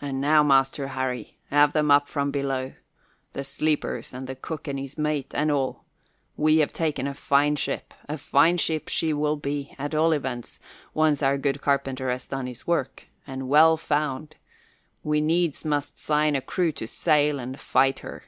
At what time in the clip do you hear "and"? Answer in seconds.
0.00-0.18, 4.14-4.26, 4.66-4.78, 5.34-5.50, 13.26-13.46, 17.38-17.60